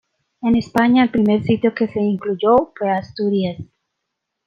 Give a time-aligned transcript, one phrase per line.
[0.41, 3.59] En España, el primer sitio que se incluyó fue Asturias.